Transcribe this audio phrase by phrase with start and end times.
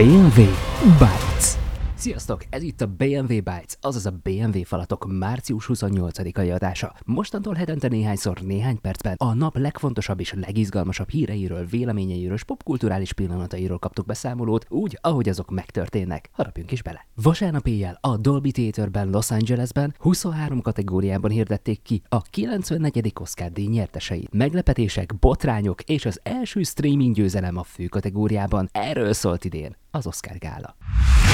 [0.00, 0.48] BMW
[0.98, 1.60] Bytes.
[2.00, 2.44] Sziasztok!
[2.50, 6.94] Ez itt a BMW Bytes, azaz a BMW falatok március 28-ai adása.
[7.04, 13.78] Mostantól hetente néhányszor, néhány percben a nap legfontosabb és legizgalmasabb híreiről, véleményeiről és popkulturális pillanatairól
[13.78, 16.30] kaptuk beszámolót, úgy, ahogy azok megtörténnek.
[16.32, 17.06] Harapjunk is bele!
[17.22, 23.12] Vasárnap éjjel a Dolby Theaterben Los Angelesben 23 kategóriában hirdették ki a 94.
[23.20, 24.32] Oscar díj nyerteseit.
[24.32, 28.68] Meglepetések, botrányok és az első streaming győzelem a fő kategóriában.
[28.72, 30.76] Erről szólt idén az Oscar gála.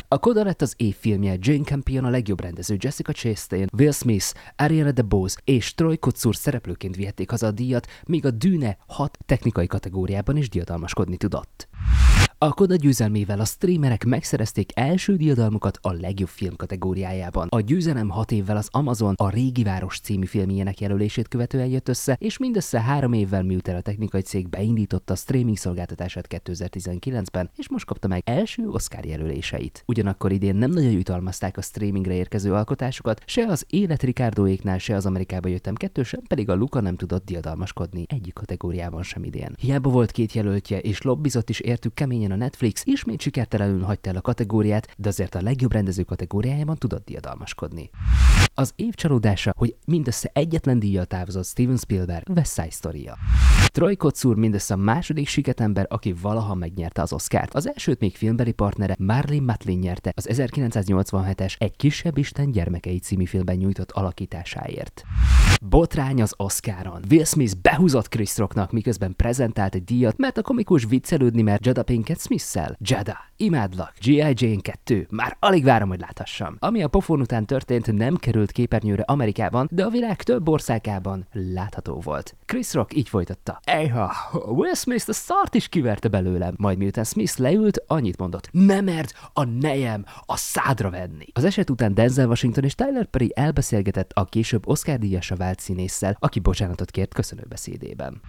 [0.09, 4.27] A Koda lett az évfilmje, Jane Campion a legjobb rendező, Jessica Chastain, Will Smith,
[4.57, 9.66] Ariana DeBose és Troy Kotsur szereplőként vihették haza a díjat, míg a Dűne hat technikai
[9.66, 11.69] kategóriában is diadalmaskodni tudott.
[12.39, 17.49] A Koda győzelmével a streamerek megszerezték első diadalmukat a legjobb film kategóriájában.
[17.51, 22.17] A győzelem hat évvel az Amazon a Régi Város című filmjének jelölését követően jött össze,
[22.21, 27.85] és mindössze három évvel miután a technikai cég beindította a streaming szolgáltatását 2019-ben, és most
[27.85, 29.83] kapta meg első Oscar jelöléseit.
[29.87, 35.07] Ugyanakkor idén nem nagyon jutalmazták a streamingre érkező alkotásokat, se az Élet Ricardoéknál, se az
[35.07, 39.55] Amerikába jöttem kettő, sem pedig a Luka nem tudott diadalmaskodni egyik kategóriában sem idén.
[39.60, 44.16] Hiába volt két jelöltje, és lobbizott is értük keményen a Netflix, ismét sikertelenül hagyta el
[44.16, 47.91] a kategóriát, de azért a legjobb rendező kategóriájában tudott diadalmaskodni.
[48.55, 53.16] Az év csalódása, hogy mindössze egyetlen díjjal távozott Steven Spielberg West Side story -ja.
[53.66, 57.54] Troy Kotsur mindössze a második siketember, aki valaha megnyerte az Oscárt.
[57.54, 63.24] Az elsőt még filmbeli partnere Marlene Matlin nyerte az 1987-es Egy kisebb Isten gyermekei című
[63.24, 65.04] filmben nyújtott alakításáért.
[65.62, 67.00] Botrány az Oscaron.
[67.10, 71.82] Will Smith behúzott Chris Rocknak, miközben prezentált egy díjat, mert a komikus viccelődni, mert Jada
[71.82, 72.76] Pinkett Smith-szel.
[72.81, 73.93] Jada, imádlak.
[74.00, 74.32] G.I.
[74.34, 75.06] Jane 2.
[75.10, 76.56] Már alig várom, hogy láthassam.
[76.59, 82.00] Ami a pofon után történt, nem került képernyőre Amerikában, de a világ több országában látható
[82.00, 82.37] volt.
[82.44, 83.60] Chris Rock így folytatta.
[83.65, 84.12] Ejha,
[84.47, 86.54] Will Smith a szart is kiverte belőlem.
[86.56, 88.48] Majd miután Smith leült, annyit mondott.
[88.53, 91.26] Nem merd a nejem a szádra venni.
[91.32, 96.16] Az eset után Denzel Washington és Tyler Perry elbeszélgetett a később Oscar díjasa vált színésszel,
[96.20, 98.20] aki bocsánatot kért köszönőbeszédében.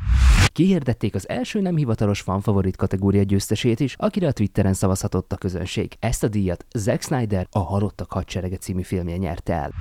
[0.47, 5.95] Kihirdették az első nem hivatalos fanfavorit kategória győztesét is, akire a Twitteren szavazhatott a közönség.
[5.99, 9.71] Ezt a díjat Zack Snyder a Halottak hadserege című filmje nyerte el.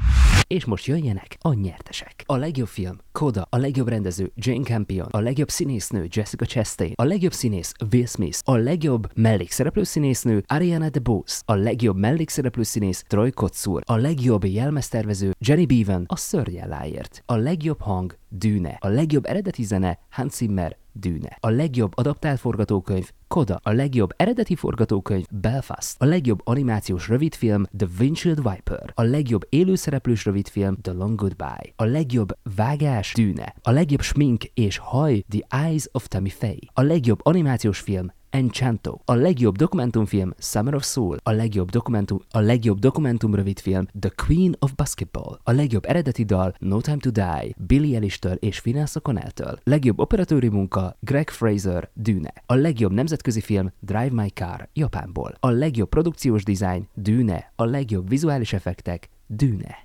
[0.46, 2.22] És most jöjjenek a nyertesek.
[2.26, 7.04] A legjobb film Koda, a legjobb rendező Jane Campion, a legjobb színésznő Jessica Chastain, a
[7.04, 13.30] legjobb színész Will Smith, a legjobb mellékszereplő színésznő Ariana DeBose, a legjobb mellékszereplő színész Troy
[13.30, 19.62] Kotsur, a legjobb jelmeztervező Jenny Bevan a Szörnyelláért, a legjobb hang Dűne, a legjobb eredeti
[19.62, 21.36] zene Hans Zimmer Dűne.
[21.40, 27.86] A legjobb adaptált forgatókönyv Koda, a legjobb eredeti forgatókönyv Belfast, a legjobb animációs rövidfilm The
[28.00, 34.00] Windshield Viper, a legjobb élőszereplős rövidfilm The Long Goodbye, a legjobb vágás Dűne, a legjobb
[34.00, 39.56] smink és haj The Eyes of Tammy Faye, a legjobb animációs film Enchanto, a legjobb
[39.56, 45.38] dokumentumfilm Summer of Soul, a legjobb dokumentum, a legjobb dokumentum rövidfilm The Queen of Basketball,
[45.42, 50.48] a legjobb eredeti dal No Time to Die, Billy Eilish-től és Finessa Connell-től, legjobb operatőri
[50.48, 56.42] munka Greg Fraser, Dűne, a legjobb nemzetközi film Drive My Car, Japánból, a legjobb produkciós
[56.42, 59.76] design Dűne, a legjobb vizuális effektek Dűne.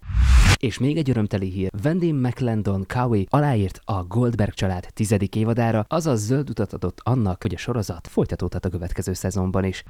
[0.57, 6.25] És még egy örömteli hír, Wendy McLendon Cowie aláírt a Goldberg család tizedik évadára, azaz
[6.25, 9.83] zöld utat adott annak, hogy a sorozat folytatódhat a következő szezonban is.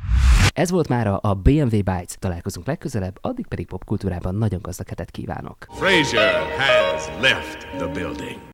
[0.53, 5.66] Ez volt már a BMW Bytes, találkozunk legközelebb, addig pedig popkultúrában nagyon gazdag hetet kívánok.
[5.69, 8.49] Frazier has left the building.